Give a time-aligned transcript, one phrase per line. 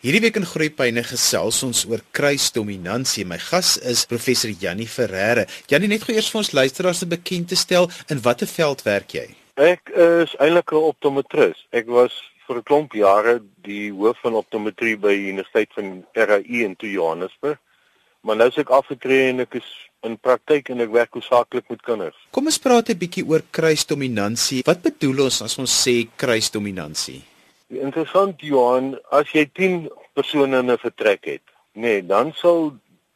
[0.00, 3.26] Hierdie week in Groepyne gesels ons oor kruisdominansie.
[3.28, 5.42] My gas is professor Jannie Ferreira.
[5.68, 9.26] Jannie, net gou eers vir ons luisteraars bekend te stel in watter veld werk jy?
[9.60, 11.60] Ek is eintlik 'n optometris.
[11.76, 12.16] Ek was
[12.46, 17.58] vir 'n klomp jare die hoof van optometrie by die Universiteit van RAI in Johannesburg.
[18.22, 19.68] Maar nou is ek afgetree en ek is
[20.02, 22.16] in praktyk en ek werk hoofsaaklik met kinders.
[22.30, 24.62] Kom ons praat 'n bietjie oor kruisdominansie.
[24.64, 27.29] Wat bedoel ons as ons sê kruisdominansie?
[27.70, 31.42] Interessant Johan, as jy 10 persone in 'n vertrek het,
[31.74, 32.74] nê, nee, dan sal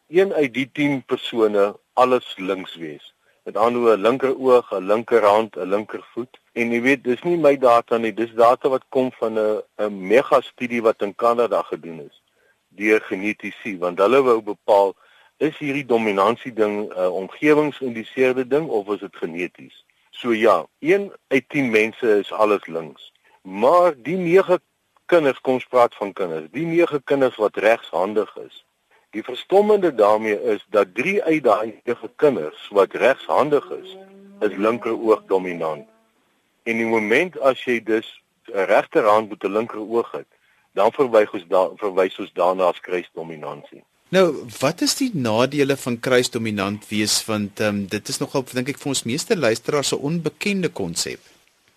[0.09, 3.15] een uit die 10 persone alles links wees.
[3.43, 6.39] Met ander woorde, 'n linker oog, 'n linkerhand, 'n linkervoet.
[6.53, 10.07] En jy weet, dis nie my data nie, dis data wat kom van 'n 'n
[10.07, 12.23] mega studie wat in Kanada gedoen is
[12.69, 14.95] deur genetiese, want hulle wou bepaal
[15.39, 19.85] is hierdie dominansie ding 'n uh, omgewingsgeïndiseerde ding of is dit geneties?
[20.11, 23.13] So ja, 1 uit 10 mense is alles links.
[23.45, 24.61] Maar die nege
[25.13, 26.49] kinders kom ons praat van kinders.
[26.53, 28.63] Die nege kinders wat regshandig is.
[29.13, 33.97] Die verstommende daarmee is dat 3 uit daai nege kinders wat regshandig is,
[34.41, 35.85] is linkeroog dominant.
[36.65, 38.09] En die oomblik as jy dus
[38.49, 40.31] 'n regterhand met 'n linkeroog het,
[40.73, 43.85] dan verwys ons daar verwys ons daarna as kruisdominansie.
[44.09, 48.79] Nou, wat is die nadele van kruisdominant wees want um, dit is nogal dink ek
[48.79, 51.21] vir ons meeste luisteraars 'n onbekende konsep.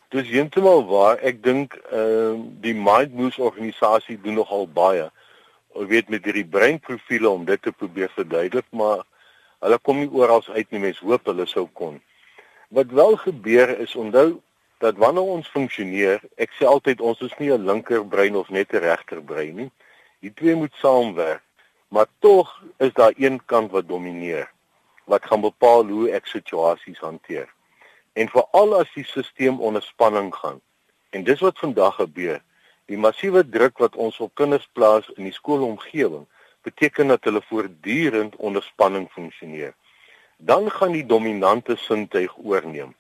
[0.10, 1.18] Dis heeltemal waar.
[1.20, 5.10] Ek dink ehm uh, die Mind Moves organisasie doen nogal baie.
[5.76, 9.04] Ek weet met hierdie breinprofiele om dit te probeer verduidelik, maar
[9.66, 10.80] hulle kom nie oral uit nie.
[10.86, 11.98] Mense hoop hulle sou kon.
[12.72, 14.40] Wat wel gebeur is onthou
[14.80, 18.86] dat wanneer ons funksioneer, ek sê altyd ons is nie 'n linkerbrein of net 'n
[18.88, 19.72] regterbrein nie.
[20.24, 21.44] Die twee moet saamwerk.
[21.92, 24.48] Maar tog is daar een kant wat domineer
[25.04, 27.57] wat gaan bepaal hoe ek situasies hanteer
[28.18, 30.62] en veral as die stelsel onder spanning gaan.
[31.14, 32.42] En dis wat vandag gebeur.
[32.90, 36.26] Die massiewe druk wat ons op kinders plaas in die skoolomgewing
[36.66, 39.76] beteken dat hulle voortdurend onder spanning funksioneer.
[40.38, 42.96] Dan gaan die dominante sintuig oorneem.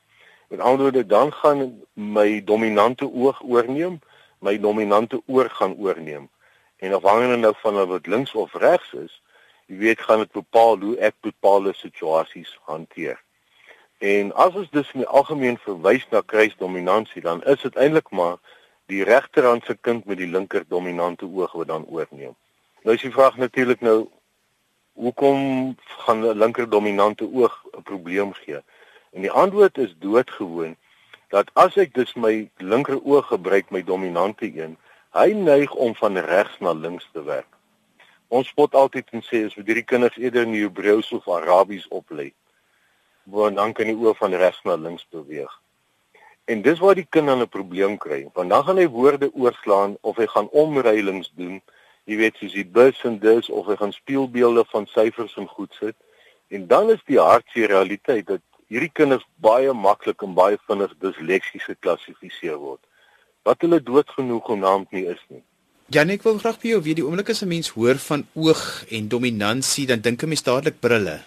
[0.47, 3.99] Met ander woorde, dan gaan my dominante oog oorneem,
[4.39, 6.29] my dominante oor gaan oorneem.
[6.77, 9.21] En afhangende nou van of dit links of regs is,
[9.65, 13.17] jy weet gaan dit bepaal hoe ek bepaalde situasies hanteer.
[13.97, 18.37] En as ons dus in die algemeen verwys na kruisdominansie, dan is dit eintlik maar
[18.85, 22.35] die regterhand se kind met die linker dominante oog wat dan oorneem.
[22.83, 24.07] Nou is die vraag natuurlik nou
[24.93, 25.75] hoekom
[26.05, 28.61] gaan 'n linker dominante oog 'n probleem gee?
[29.11, 30.75] En die antwoord is doodgewoon
[31.27, 34.77] dat as ek dus my linker oog gebruik my dominante een,
[35.11, 37.49] hy neig om van regs na links te werk.
[38.27, 42.33] Ons spot altyd en sê as we hierdie kinders eerder in Hebreëus of Arabies oplei,
[43.29, 45.51] waar dan kan die oor van regs na links beweeg.
[46.47, 49.97] En dis waar die kind dan 'n probleem kry, want dan gaan hy woorde oorslaan
[50.01, 51.61] of hy gaan omruilings doen,
[52.05, 55.73] jy weet soos die bus en dis of hy gaan speelbeelde van syfers en goed
[55.79, 55.95] sit.
[56.47, 61.63] En dan is die hartseer realiteit dat hierdie kinders baie maklik en baie vinnig disleksies
[61.63, 62.79] geklassifiseer word.
[63.43, 65.43] Wat hulle doodgenoeg genaamd nie is nie.
[65.87, 69.07] Janik wil graag by jou weet die oomblik as 'n mens hoor van oog en
[69.07, 71.23] dominansie, dan dink 'n mens dadelik brille.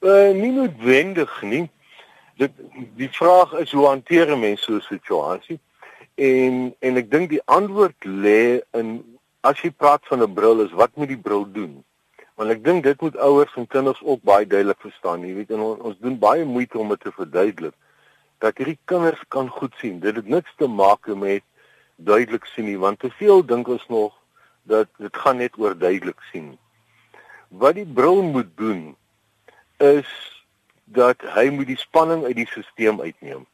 [0.00, 1.64] Uh nie noodwendig nie.
[2.38, 2.52] Dit
[2.94, 5.58] die vraag is hoe hanteer 'n mens so 'n situasie?
[6.14, 10.70] En en ek dink die antwoord lê in as jy praat van 'n bril is
[10.70, 11.84] wat moet die bril doen?
[12.34, 15.26] Want ek dink dit moet ouers en kinders ook baie duidelik verstaan.
[15.26, 17.74] Jy weet ons, ons doen baie moeite om dit te verduidelik
[18.38, 19.98] dat hierdie kinders kan goed sien.
[20.00, 21.42] Dit het niks te maak met
[21.96, 24.14] duidelik sien nie, want te veel dink ons nog
[24.62, 26.58] dat dit gaan net oor duidelik sien.
[27.48, 28.96] Wat die bril moet doen
[29.78, 30.08] is
[30.84, 33.46] dat hy moet die spanning uit die stelsel uitneem.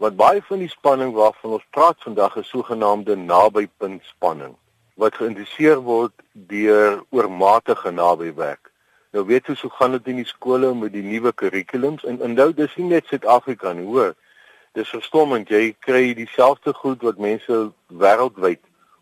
[0.00, 4.56] Wat baie van die spanning waarvan ons praat vandag is sogenaamde nabypunt spanning
[5.00, 8.70] wat geïndiseer word deur oormatige nabywerk.
[9.16, 12.52] Nou weet jy hoe gaan dit in die skole met die nuwe kurrikulums en onthou
[12.54, 14.12] dis nie net Suid-Afrika nie, hoor.
[14.78, 18.60] Dis verstommend jy kry dieselfde goed wat mense wêreldwyd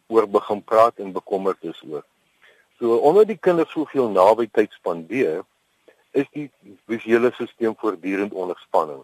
[0.08, 2.06] oor begin praat en bekommerd is oor.
[2.78, 5.42] So omdat die kinders soveel naby tyd spandeer,
[6.10, 6.50] is die
[6.86, 9.02] visuele stelsel voortdurend onder spanning.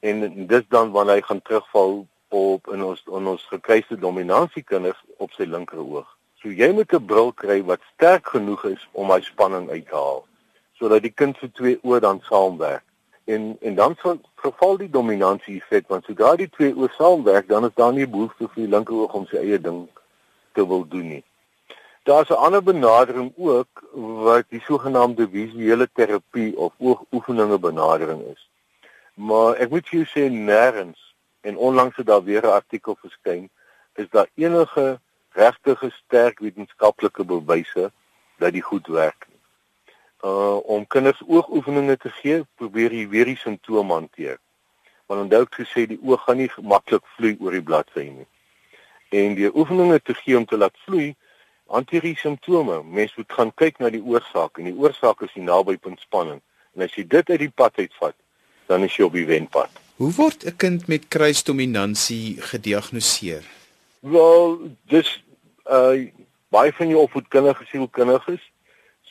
[0.00, 5.00] En dis dan wanneer hy gaan terugval op in ons in ons gekruiste dominansie kinders
[5.16, 6.08] op sy linker oog.
[6.42, 9.94] So jy moet 'n bril kry wat sterk genoeg is om hy spanning uit te
[9.94, 10.24] haal
[10.78, 12.84] sodat die kind se twee oë dan saamwerk.
[13.24, 17.64] En en dan sal verval die dominansie effek want sodra die twee oë saamwerk dan
[17.64, 19.88] is daar nie behoefte vir die linker oog om sy eie ding
[20.52, 21.24] te wil doen nie.
[22.08, 23.88] Daar's 'n ander benadering ook
[24.24, 28.48] wat die sogenaamde visuele terapie of oogoefeninge benadering is.
[29.14, 33.50] Maar ek moet jou sê nêrens en onlangs het daar weer 'n artikel verskyn
[33.94, 35.00] is daar enige
[35.30, 37.92] regtig sterk wetenskaplike bewyse
[38.36, 39.26] dat die goed werk.
[40.24, 44.38] Uh om kinders oogoefeninge te gee, probeer jy weer die simptome hanteer.
[45.06, 48.28] Want onthou ek gesê die oog gaan nie maklik vloei oor die bladsy nie.
[49.08, 51.16] En die oefeninge te gee om te laat vloei,
[51.68, 52.82] hanteer die simptome.
[52.84, 56.40] Mens moet gaan kyk na die oorsaak en die oorsaak is die nabypunt spanning.
[56.76, 58.16] En as jy dit uit die pad uitvat,
[58.68, 59.70] dan is jy op die wenpad.
[59.98, 63.44] Hoe word 'n kind met kruisdominansie gediagnoseer?
[64.00, 65.08] Wel, dis
[65.66, 66.08] uh
[66.48, 68.40] baie van jou opvoedkundige sielkundiges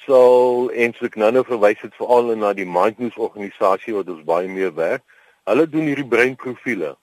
[0.08, 4.74] sal eintlik nou nou verwys dit veral na die Mindnews organisasie wat ons baie meer
[4.74, 5.04] werk.
[5.46, 6.96] Hulle doen hierdie breinprofiele.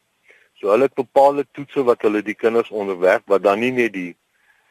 [0.58, 4.16] So hulle het bepaalde toetse wat hulle die kinders onderwerp wat dan nie net die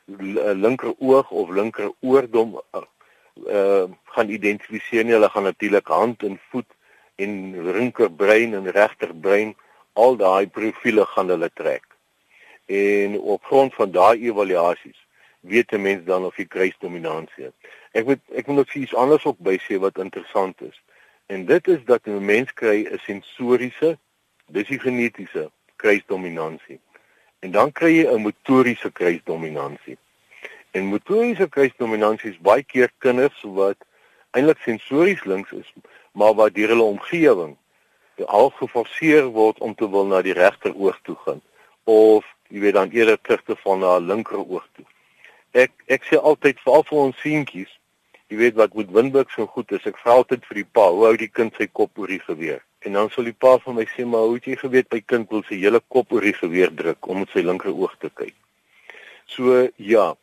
[0.06, 5.14] linker oog of linker oordom uh, gaan identifiseer nie.
[5.14, 6.70] Hulle gaan natuurlik hand en voet
[7.16, 9.56] en linkerbrein en regterbrein
[9.94, 11.86] al daai profiele gaan hulle trek.
[12.66, 15.00] En op grond van daai evaluasies
[15.40, 17.54] weet 'n mens dan of jy kruisdominansie het.
[17.92, 20.82] Ek moet ek moet iets anders op by sê wat interessant is.
[21.26, 23.98] En dit is dat 'n mens kry 'n sensoriese,
[24.48, 26.80] dis die genetiese kruisdominansie.
[27.44, 29.98] En dan kry jy 'n motoriese kruisdominansie.
[30.72, 33.78] En motoriese kruisdominansie is baie keer kinders wat
[34.32, 35.74] eintlik sensories links is,
[36.12, 37.58] maar wat deur hulle omgewing
[38.26, 41.42] al geforseer word om te wil na die regter oog toe gaan
[41.84, 44.86] of jy weet dan eerder terug te val na 'n linker oog toe.
[45.52, 47.80] Ek ek sê altyd veral vir ons seentjies,
[48.30, 51.06] jy weet wat met Winburg so goed is, ek vra altyd vir die pa, hoe
[51.06, 52.62] hou die kind sy kop oor die geweer?
[52.84, 55.30] En dan sal die pa vir my sê, maar hoe het jy geweet my kind
[55.32, 58.36] wil sy hele kop oor die geweer druk om met sy linker oog te kyk?
[59.32, 60.14] So ja,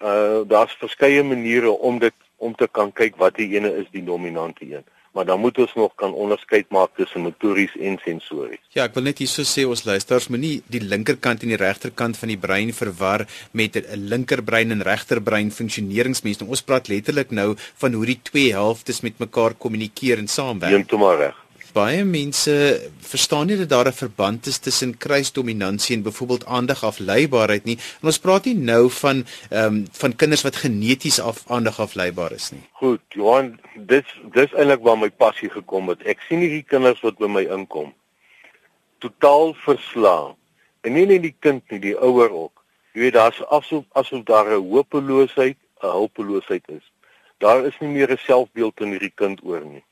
[0.00, 4.04] uh daar's verskeie maniere om dit om te kan kyk wat die ene is die
[4.04, 4.84] dominante een
[5.16, 8.60] maar dan moet ons nog kan onderskeid maak tussen motories en sensories.
[8.76, 12.32] Ja, ek wil net hierso sê ons luisters moenie die linkerkant en die regterkant van
[12.34, 13.24] die brein verwar
[13.56, 16.44] met 'n linkerbrein en regterbrein funksioneringsmens.
[16.44, 20.76] Ons praat letterlik nou van hoe die twee helftes met mekaar kommunikeer en saamwerk.
[20.76, 21.45] Heeltemal reg
[21.76, 22.52] baie mense
[23.10, 27.78] verstaan nie dat daar 'n verband is tussen kruisdominansie en byvoorbeeld aandagafleibaarheid nie.
[28.00, 32.50] En ons praat nie nou van ehm um, van kinders wat geneties af aandagafleibaar is
[32.50, 32.64] nie.
[32.72, 36.02] Goed, Johan, dis dis eintlik waar my passie gekom het.
[36.02, 37.94] Ek sien hierdie kinders wat by my inkom
[38.98, 40.34] totaal verslaan.
[40.80, 42.62] En nie net die kind nie, die ouer ook.
[42.94, 46.92] Jy weet daar's asof asof daar 'n hopeloosheid, 'n hulpeloosheid is.
[47.38, 49.84] Daar is nie meer 'n selfbeeld in hierdie kind oor nie.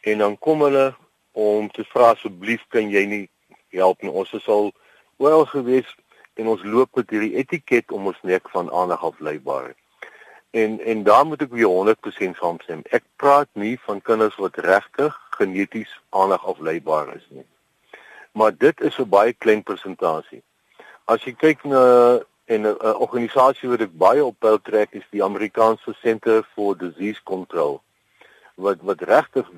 [0.00, 0.94] En dan kom hulle
[1.32, 3.24] om te vra asseblief kan jy nie
[3.72, 4.10] help nie.
[4.10, 4.72] Ons is al
[5.16, 5.88] wel gewees
[6.34, 9.72] en ons loop met hierdie etiket om ons nek van aandag afleibaar.
[10.52, 12.82] En en daar moet ek weer 100% saamstem.
[12.92, 17.46] Ek praat nie van kinders wat regtig geneties aandag afleibaar is nie.
[18.32, 20.42] Maar dit is 'n baie klein persentasie.
[21.04, 25.94] As jy kyk na 'n organisasie wat ek baie op pyl trek is die Amerikaanse
[26.02, 27.80] Center for Disease Control
[28.54, 29.50] wat wat regtig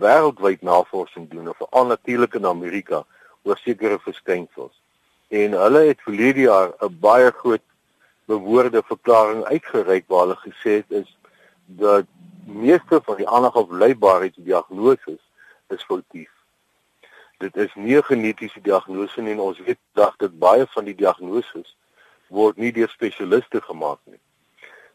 [0.00, 3.04] wêreldwyd navorsing doen of veral natuurlik in Amerika
[3.42, 4.74] oor sekere verskynsels.
[5.28, 7.66] En hulle het verlede jaar 'n baie groot
[8.24, 11.16] bewoorde verklaring uitgereik waar hulle gesê het is
[11.66, 12.06] dat
[12.46, 15.18] meeste van die aandag op leibaarheidsdiagnose
[15.68, 16.30] is foutief.
[17.38, 21.76] Dit is nie genetiese diagnose nie en ons weet dat dit baie van die diagnoses
[22.28, 24.20] word nie deur spesialiste gemaak nie.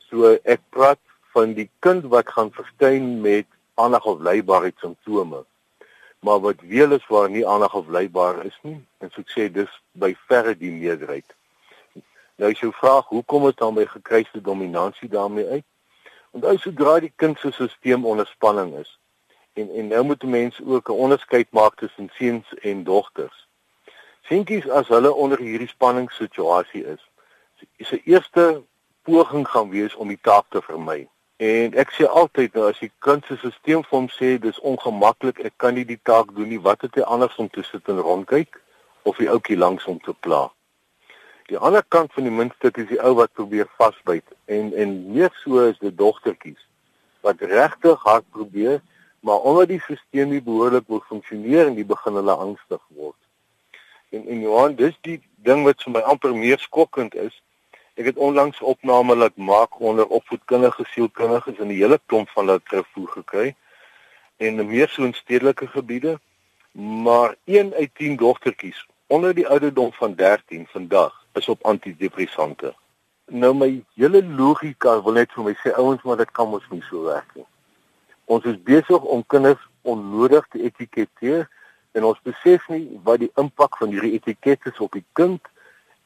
[0.10, 1.02] So ek praat
[1.36, 5.44] van die kind wat gaan verskyn met aandag of leibaarheid simptome.
[6.20, 9.48] Maar wat weel is waar nie aandag of leibaar is nie, en so ek sê
[9.52, 11.36] dis by verre die meerderheid.
[12.36, 15.68] Nou as jy vra hoekom dit dan by gekruiste dominansie daarmee uit?
[16.36, 18.92] Onthou sodra die kind se stelsel onder spanning is
[19.56, 23.48] en en nou moet mense ook 'n onderskeid maak tussen seuns en dogters.
[24.22, 27.10] Seentjies as hulle onder hierdie spanningssituasie is,
[27.76, 28.64] is se eerste
[29.02, 31.08] poging gaan wees om die taak te vermy.
[31.38, 35.42] En ek sê altyd nou as die kind se stelsel vir hom sê dis ongemaklik,
[35.44, 38.00] ek kan nie die taak doen nie, wat het hy anders om te sit en
[38.00, 38.56] rondkyk
[39.04, 40.46] of die ouetjie langs hom te pla.
[41.52, 45.36] Die ander kant van die muntstuk is die ou wat probeer vasbyt en en meer
[45.44, 46.62] so is dit dogtertjies
[47.28, 48.80] wat regtig hard probeer,
[49.20, 53.20] maar omdat die stelsel nie behoorlik wil funksioneer en die begin hulle angstig word.
[54.16, 57.36] En en Johan, dis die ding wat vir my amper meer skokkend is
[57.96, 62.64] Ek het onlangs opname laat maak onder opvoedkundige sielkundiges in die hele klomp van hulle
[62.68, 63.46] terugvoer gekry
[64.44, 66.20] en meer so in stedelike gebiede.
[67.08, 72.74] Maar 1 uit 10 dogtertjies onder die ouderdom van 13 vandag is op antidepressante.
[73.26, 76.84] Nou my hele logika wil net vir my sê ouens maar dit kan mos nie
[76.90, 77.48] so werk nie.
[78.26, 81.48] Ons is besig om kinders onnodig te etiketeer
[81.96, 85.48] en ons besef nie wat die impak van hierdie etikette is op die kind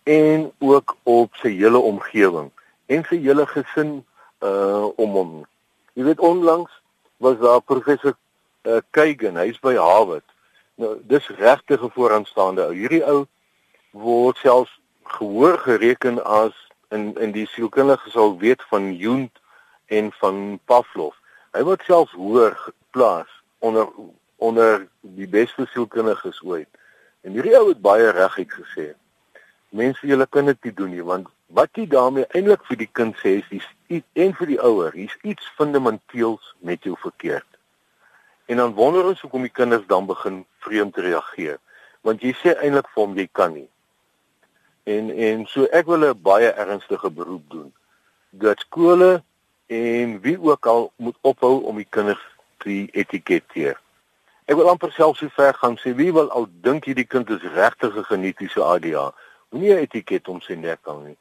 [0.09, 2.49] en ook op sy hele omgewing
[2.85, 3.99] en sy hele gesin
[4.41, 5.33] uh om hom.
[5.93, 6.71] Jy weet onlangs
[7.21, 8.15] was daar professor
[8.63, 10.25] uh, Kagan, hy's by Harvard.
[10.81, 12.73] Nou dis regtig 'n vooraanstaande ou.
[12.73, 13.27] Hierdie ou
[13.91, 16.55] word selfs gehoor gereken as
[16.89, 19.29] in in die sielkundige sal weet van Jung
[19.85, 21.13] en van Pavlov.
[21.53, 23.87] Hy word selfs hoër geplaas onder
[24.37, 26.69] onder die beste sielkundiges ooit.
[27.21, 28.93] En hierdie ou het baie reguit gesê:
[29.69, 33.15] "Mense, julle kan dit nie doen nie, want wat jy daarmee eintlik vir die kind
[33.17, 37.47] sê is iets en vir die ouer, hier's iets fundamenteels met jou verkeerd."
[38.45, 41.59] En dan wonder ons hoekom die kinders dan begin vreemd reageer,
[42.01, 43.69] want jy sê eintlik vir hom jy kan nie.
[44.83, 47.73] En en so ek wil 'n baie ernstige beroep doen
[48.29, 49.23] dat skole
[49.67, 52.25] en wie ook al moet ophou om die kinders
[52.57, 53.79] te etiketeer.
[54.45, 57.43] Ek wil amper self so ver gaan sê wie wil al dink hierdie kind is
[57.53, 59.13] regtig 'n genetiese ADHD.
[59.49, 61.17] Moenie 'n etiket om sy nek hang nie.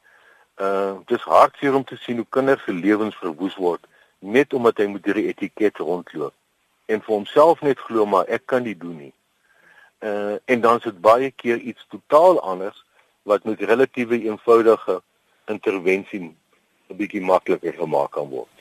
[0.61, 3.87] Uh dis hartseer om te sien hoe kinders se lewens verwoes word
[4.19, 6.33] net omdat hy met hierdie etiket rondloop
[6.85, 9.13] en vir homself net glo maar ek kan dit doen nie.
[10.03, 12.83] Uh en dan is dit baie keer iets totaal anders
[13.23, 15.01] wat met relatiewe eenvoudige
[15.47, 18.58] intervensie 'n bietjie makliker gemaak kan word.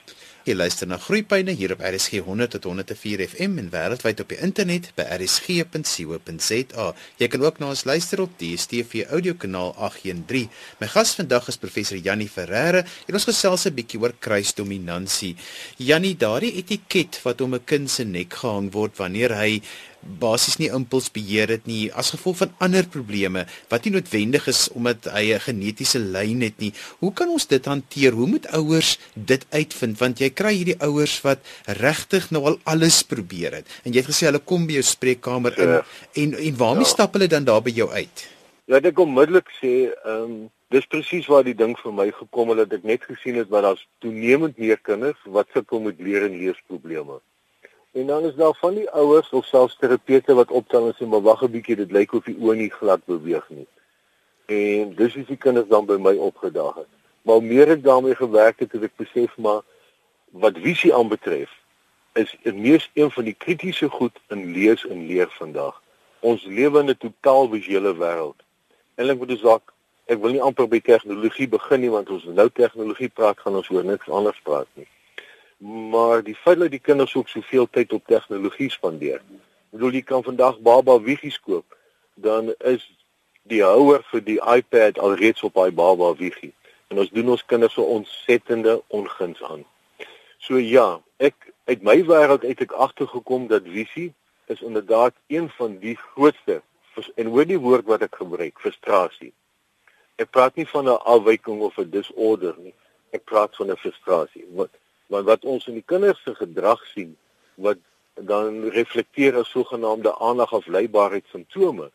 [0.48, 4.38] Jy luister na Groepyne hier op RSG 100 tot 104 FM en wêreldwyd op die
[4.40, 6.86] internet by rsg.co.za.
[7.20, 10.48] Jy kan ook na ons luister op die DStv audiokanaal 813.
[10.80, 15.36] My gas vandag is professor Jannie Ferreira en ons gesels 'n bietjie oor kruisdominansie.
[15.76, 19.60] Jannie, daardie etiket wat om 'n kind se nek gehang word wanneer hy
[20.00, 25.10] basies nie impulsbeheer het nie as gevolg van ander probleme wat nie noodwendig is omdat
[25.12, 26.72] hy 'n genetiese lyn het nie.
[26.98, 28.12] Hoe kan ons dit hanteer?
[28.12, 33.02] Hoe moet ouers dit uitvind want jy kry hierdie ouers wat regtig nou al alles
[33.02, 33.66] probeer het.
[33.84, 35.84] En jy het gesê hulle kom by jou spreekkamer in ja.
[36.22, 36.92] en en waarmee ja.
[36.94, 38.28] stap hulle dan daar by jou uit?
[38.68, 39.74] Ja, ek onmiddellik sê,
[40.04, 40.38] ehm um,
[40.68, 43.64] dis presies waar die ding vir my gekom het dat ek net gesien het wat
[43.64, 47.16] daar's toenemend meer kinders wat sukkel met leer en leesprobleme.
[47.92, 51.22] En dan is daar van die ouers of selfs terapeute wat optel en sê maar
[51.22, 53.66] wag 'n bietjie dit lyk of die oë nie glad beweeg nie.
[54.46, 56.92] En dis is die kinders dan by my opgedaag het.
[57.22, 59.62] Maar meer ek daarmee gewerk het, het ek besef maar
[60.30, 61.50] wat visie aanbetref
[62.12, 65.82] is die mees een van die kritiese goed in lees en leer vandag.
[66.20, 68.40] Ons lewe in 'n totaal visuele wêreld.
[68.94, 69.72] Ek moet dus dalk
[70.06, 73.70] ek wil nie amper by tegnologie begin nie want ons nou tegnologie praat gaan ons
[73.70, 74.88] oor niks anders praat nie
[75.58, 79.18] maar die feit dat die kinders ook soveel tyd op tegnologie spandeer.
[79.18, 81.76] Ek bedoel jy kan vandag baba wiegies koop,
[82.14, 82.84] dan is
[83.48, 86.52] die houer vir die iPad alreeds op daai baba wiegie.
[86.88, 89.64] En ons doen ons kinders so ontsettende onguns aan.
[90.38, 94.12] So ja, ek uit my wêreld uit ek agtergekom dat visie
[94.48, 96.62] is inderdaad een van die grootste
[97.14, 99.30] en hoor die woord wat ek gebruik, frustrasie.
[100.18, 102.74] Ek praat nie van 'n afwyking of 'n disorder nie.
[103.12, 104.44] Ek praat van 'n frustrasie.
[104.50, 104.70] Wat
[105.12, 107.16] want wat ons in die kinders se gedrag sien
[107.56, 107.80] wat
[108.28, 111.90] dan reflekteer as sogenaamde aandagafleibaarheid simptome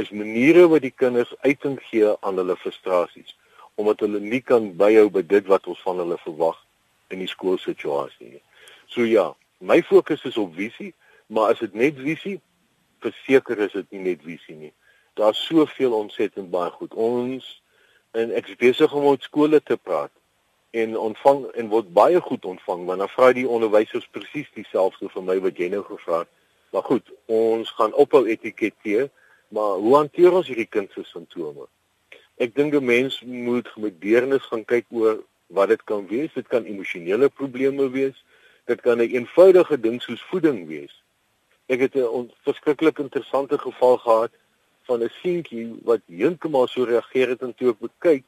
[0.00, 3.36] is maniere wat die kinders uiting gee aan hulle frustrasies
[3.74, 6.58] omdat hulle nie kan byhou by dit wat ons van hulle verwag
[7.14, 8.42] in die skoolsituasie nie.
[8.86, 10.92] So ja, my fokus is op visie,
[11.26, 12.38] maar as dit net visie,
[13.04, 14.72] verseker is dit nie net visie nie.
[15.18, 16.94] Daar's soveel ontsettend baie goed.
[16.94, 17.48] Ons
[18.14, 20.12] en ek is besig om met skole te praat
[20.74, 25.22] en ontvang en word baie goed ontvang want dan vra die onderwysers presies dieselfde vir
[25.22, 26.30] my wat jy nou gevra het.
[26.74, 29.06] Maar goed, ons gaan ophou etiketeer,
[29.54, 31.68] maar hoe hanteer ons hierdie kind se simptome?
[32.42, 36.32] Ek dink 'n mens moet met deernis gaan kyk oor wat dit kan wees.
[36.34, 38.24] Dit kan emosionele probleme wees.
[38.66, 41.02] Dit kan 'n eenvoudige ding soos voeding wees.
[41.66, 44.32] Ek het 'n verskriklik interessante geval gehad
[44.82, 48.24] van 'n seentjie wat heeltemal so reageer het en toe ek bekyk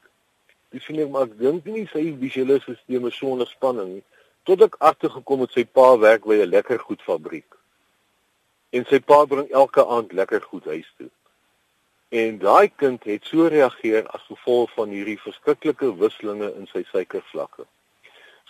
[0.77, 4.03] Dis sien ek maar ek dink nie sy visuele stelsel is so onder spanning nie.
[4.45, 7.55] Tot ek agtergekom het sy pa werk by 'n lekker goed fabriek.
[8.77, 11.09] En sy pa bring elke aand lekker goed huis toe.
[12.21, 17.65] En daai kind het so reageer as gevolg van hierdie verskriklike wisselinge in sy suikervlakke.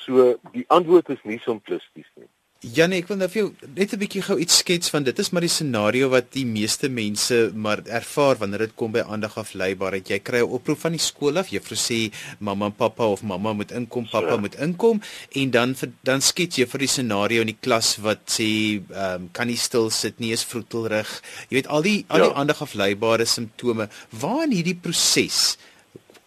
[0.03, 2.11] So die antwoord is nie simplisties
[2.61, 2.71] nie.
[2.73, 5.29] Janie, ek wil nou vir jou net 'n bietjie gou iets skets van dit is
[5.31, 10.09] maar die scenario wat die meeste mense maar ervaar wanneer dit kom by aandagafleibaarheid.
[10.09, 13.53] Jy kry 'n oproep van die skool af, juffrou sê mamma en pappa of mamma
[13.53, 14.37] moet inkom, pappa ja.
[14.37, 15.01] moet inkom
[15.35, 19.29] en dan dan skets jy vir die scenario in die klas wat sê ehm um,
[19.31, 21.21] kan nie stil sit nie, is vroetelrig.
[21.49, 22.35] Jy weet al die al die ja.
[22.35, 23.89] aandagafleibare simptome.
[24.09, 25.57] Waar in hierdie proses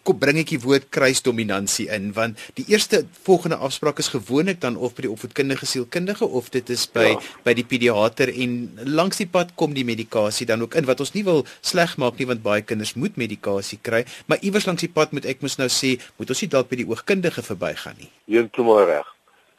[0.03, 4.77] kom bring ek die woord kruisdominansie in want die eerste volgende afspraak is gewoonlik dan
[4.77, 7.21] of by die opvoedkundige sielkundige of dit is by ja.
[7.45, 8.57] by die pediater en
[8.89, 12.19] langs die pad kom die medikasie dan ook in wat ons nie wil sleg maak
[12.19, 15.59] nie want baie kinders moet medikasie kry maar iewers langs die pad moet ek mos
[15.61, 18.11] nou sê moet ons nie dalk by die oogkundige verbygaan nie.
[18.31, 19.09] Heeltemal reg.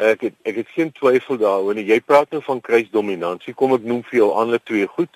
[0.02, 1.88] Ek het ek het geen twyfel daaroor nie.
[1.90, 5.12] Jy praat nou van kruisdominansie kom ek noem vir jou ander twee goed.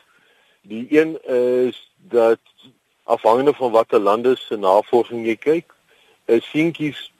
[0.69, 1.79] Die een is
[2.11, 2.41] dat
[3.05, 5.73] afhangende van watter lande se navorsing jy kyk,
[6.25, 7.11] is seentjies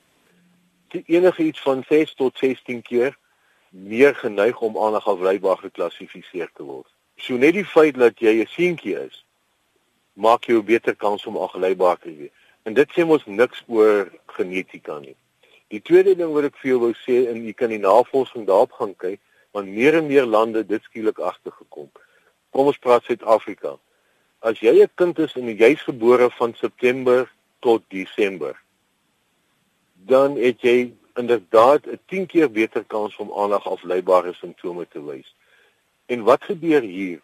[1.06, 3.18] enige iets van 6 tot 16 keer
[3.70, 6.88] meer geneig om aangewrybaar geklassifiseer te word.
[7.16, 9.26] So net die feit dat jy 'n seentjie is,
[10.14, 12.32] maak jou beter kans om aangelybaar te wees.
[12.64, 15.16] En dit sê mos niks oor genetika nie.
[15.68, 18.72] Die tweede ding wat ek vir jou wou sê en jy kan die navorsing daarop
[18.72, 19.20] gaan kyk,
[19.52, 21.92] want meer en meer lande dit skielik agtergekom.
[22.50, 23.78] Kom ons praat Suid-Afrika
[24.46, 28.54] as jy 'n kind is en jy's gebore van September tot Desember,
[30.06, 35.36] dan het jy inderdaad 'n 10 keer beter kans om aandag afleibare simptome te wys.
[36.06, 37.22] En wat gebeur hier?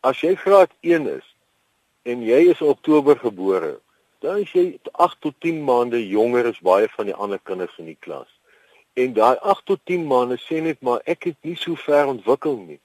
[0.00, 1.26] As jy graad 1 is
[2.02, 3.80] en jy is in Oktober gebore,
[4.18, 7.84] dan is jy 8 tot 10 maande jonger as baie van die ander kinders in
[7.84, 8.28] die klas.
[8.92, 12.56] En daai 8 tot 10 maande sê net maar ek het nie so ver ontwikkel
[12.56, 12.80] nie.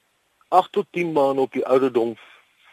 [0.48, 2.16] 8 tot 10 maande op die ouderdom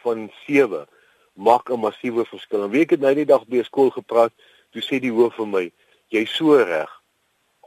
[0.08, 0.86] van 7
[1.32, 2.62] maak 'n massiewe verskil.
[2.62, 4.32] En weet ek nou die dag by skool gepraat,
[4.70, 5.64] toe sê die hoof vir my,
[6.08, 6.90] jy's so reg.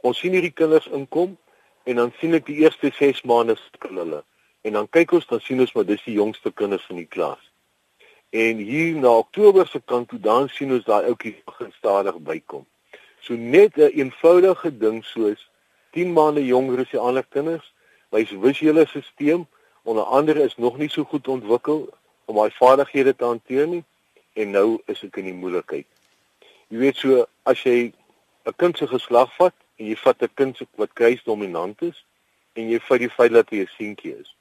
[0.02, 1.36] Ons sien hierdie kinders inkom
[1.84, 4.24] en dan sien ek die eerste 6 maande skil hulle.
[4.62, 7.42] En dan kyk ons dan sien ons maar dis die jongste kinders van die klas.
[8.30, 12.66] En hier na Oktober se kant toe dan sien ons daai ouetjie begin stadig bykom.
[13.20, 15.48] So net 'n een eenvoudige ding soos
[15.92, 17.72] 10 maande jonger as die ander kinders,
[18.10, 19.46] wys visuele stelsel
[19.82, 21.88] onder andere is nog nie so goed ontwikkel
[22.24, 23.84] om my vaardighede te hanteer nie
[24.32, 25.88] en nou is ek in die moeilikheid.
[26.72, 27.92] Jy weet so as jy
[28.46, 32.04] 'n kind se geslag vat en jy vat 'n kind wat kruisdominant is
[32.54, 34.34] en jy vat die feit dat hy 'n seentjie is,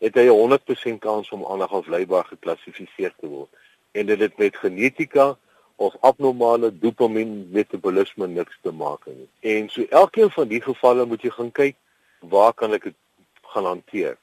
[0.00, 3.50] het hy 'n 100% kans om aandag afleibaar geklassifiseer te word
[3.92, 5.36] en dit het met genetika
[5.76, 9.28] of abnormale dopamien metabolisme niks te maak nie.
[9.40, 11.76] En so elkeen van die gevalle moet jy gaan kyk
[12.20, 12.96] waar kan ek dit
[13.42, 14.16] gaan hanteer.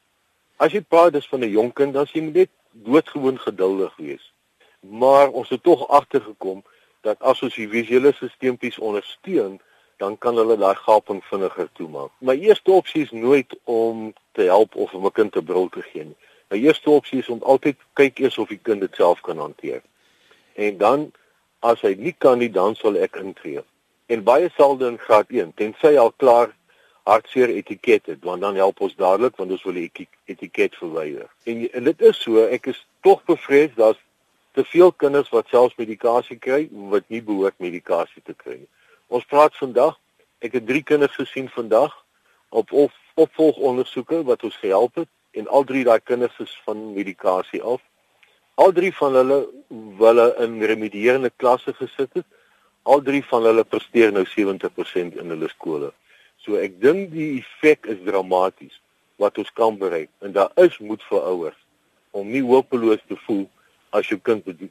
[0.58, 2.50] As jy praat dis van 'n jonk kind, dan sien jy net
[2.84, 4.34] doodgewoon geduldig wees.
[4.80, 6.64] Maar ons het tog agtergekom
[7.02, 9.60] dat as ons die visuele stelsels ondersteun,
[9.98, 12.12] dan kan hulle daai gaping vinniger toemaak.
[12.20, 15.82] My eerste opsie is nooit om te help of om 'n kind te brul te
[15.82, 16.18] gee nie.
[16.50, 19.82] My eerste opsie is om altyd kyk eers of die kind dit self kan hanteer.
[20.54, 21.12] En dan
[21.60, 23.64] as hy nie kan nie, dan sal ek intree.
[24.06, 26.54] En baie selde in graad 1, tensy al klaar
[27.06, 31.30] hartseer etikette want dan help ons dadelik want ons wil die etiket verwyder.
[31.46, 34.02] En, en dit is so, ek is tog bevrees daar's
[34.58, 38.72] te veel kinders wat selfs medikasie kry wat nie behoort medikasie te kry nie.
[39.14, 40.00] Ons praat vandag,
[40.42, 41.94] ek het 3 kinders gesien vandag
[42.50, 47.62] op op opvolgondersoeke wat ons gehelp het en al drie daai kinders is van medikasie
[47.64, 47.84] af.
[48.56, 49.38] Al drie van hulle
[50.00, 52.26] wille in remedierende klasse gesit het.
[52.84, 55.92] Al drie van hulle presteer nou 70% in hulle skole.
[56.46, 58.78] So ek dink die effek is dramaties
[59.18, 61.62] wat ons kan bereik en daar is moed vir ouers
[62.16, 63.48] om nie hopeloos te voel
[63.96, 64.62] as jou kind met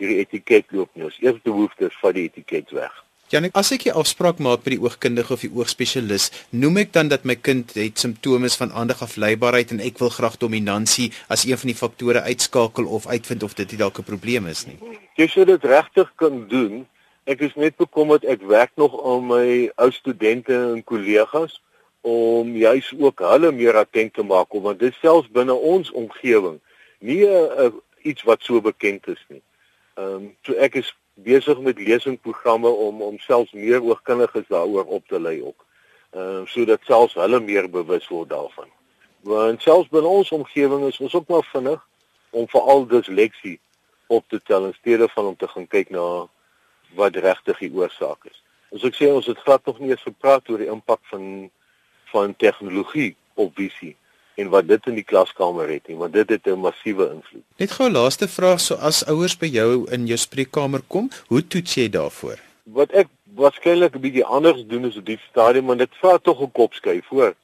[0.00, 1.06] hierdie etiket loop nie.
[1.06, 2.92] Ons eerste behoefte is vat die etiket weg.
[3.30, 7.08] Janik, as ek 'n afspraak maak by die oogkundige of die oogspesialis, noem ek dan
[7.08, 11.68] dat my kind het simptome van aandagafleibaarheid en ek wil graag dominansie as een van
[11.70, 14.78] die faktore uitskakel of uitvind of dit dalk 'n probleem is nie.
[15.14, 16.86] Jy sou dit regtig kan doen
[17.30, 19.44] Ek is net bekommerd ek werk nog aan my
[19.78, 21.60] ou studente en kollegas
[22.00, 26.58] om juis ook hulle meer attent te maak want dit selfs binne ons omgewing
[27.00, 27.70] nie uh,
[28.02, 29.42] iets wat so bekend is nie.
[29.94, 35.06] Ehm um, so ek is besig met lesingprogramme om om selfs meer oogkundiges daaroor op
[35.08, 35.66] te lei ook.
[36.10, 38.68] Ehm uh, sodat selfs hulle meer bewus word daarvan.
[39.20, 41.86] Want selfs binne ons omgewing is ons ook maar vinnig
[42.30, 43.58] om veral disleksie
[44.06, 46.28] op te tel in steede van om te gaan kyk na
[46.94, 48.42] wat regtig die oorsaak is.
[48.74, 51.50] As ek sê ons het glad nog nie eens gepraat oor die impak van
[52.10, 53.94] van tegnologie op visie
[54.40, 57.44] en wat dit in die klaskamer het nie, want dit het 'n massiewe invloed.
[57.58, 61.46] Net gou 'n laaste vraag, so as ouers by jou in jou spreekkamer kom, hoe
[61.46, 62.38] toets jy daarvoor?
[62.64, 66.40] Wat ek waarskynlik 'n bietjie anders doen is op die stadium, want dit vra tog
[66.40, 67.34] 'n kopskyf voor.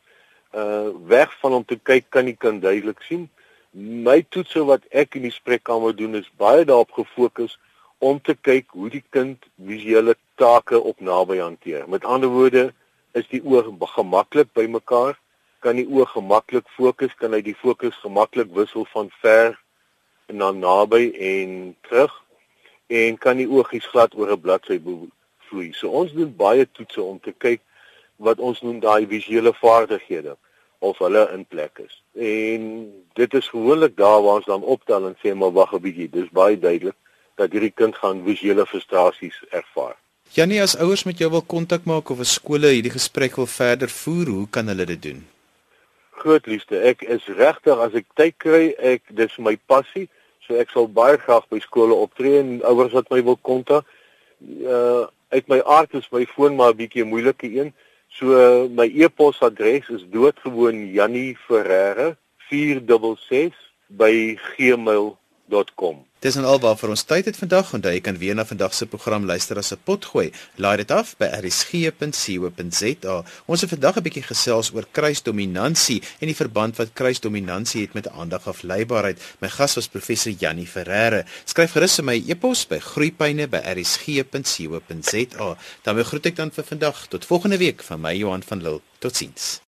[0.52, 3.28] Uh weg van om te kyk kan nie kan duidelik sien.
[3.70, 7.59] My toetse wat ek in die spreekkamer doen is baie daarop gefokus
[7.98, 11.88] om te kyk hoe die kind visuele take op naby hanteer.
[11.88, 12.72] Met ander woorde,
[13.12, 15.18] is die oog gemaklik by mekaar?
[15.64, 17.14] Kan die oog gemaklik fokus?
[17.14, 19.56] Kan hy die fokus gemaklik wissel van ver
[20.28, 22.12] na naby en terug?
[22.87, 24.80] en kan die oogies glad oor 'n bladsy
[25.48, 25.72] vloei.
[25.72, 27.61] So ons doen baie toetse om te kyk
[28.16, 30.37] wat ons noem daai visuele vaardighede
[30.78, 32.02] of hulle in plek is.
[32.14, 36.11] En dit is gewoonlik daar waar ons dan optel en sê maar wag 'n bietjie,
[36.11, 36.96] dis baie duidelik
[37.37, 39.96] dat hierdie kind gaan visuele frustrasies ervaar.
[40.35, 43.88] Janie, as ouers met jou wil kontak maak of 'n skole hierdie gesprek wil verder
[43.88, 45.27] voer, hoe kan hulle dit doen?
[46.11, 50.09] Groot liefde, ek is regtig as ek tyd kry, ek dis my passie,
[50.40, 53.85] so ek sal baie graag by skole optree en ouers wat my wil kontak.
[54.62, 57.72] Uh uit my aard is my foon maar 'n bietjie 'n moeilike een.
[58.09, 62.16] So my e-posadres is doodgewoon Jannie Ferreira
[62.49, 63.55] 466
[63.88, 65.26] by gmail.com.
[66.18, 68.87] Dis en alwaar vir ons tyd het vandag en jy kan weer na vandag se
[68.90, 70.32] program luister as 'n pot gooi.
[70.56, 73.24] Laai dit af by rsg.co.za.
[73.46, 78.09] Ons het vandag 'n bietjie gesels oor kruisdominansie en die verband wat kruisdominansie het met
[78.09, 79.20] aandag afleibaarheid.
[79.40, 81.24] My gas was professor Jannie Ferreira.
[81.44, 85.56] Skryf gerus my e-pos by groeipyne@rsg.co.za.
[85.82, 88.80] Dan groet ek dan vir vandag tot volgende week van my Johan van Lille.
[88.98, 89.61] Totsiens.